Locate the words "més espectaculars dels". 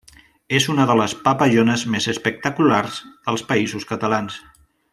1.97-3.45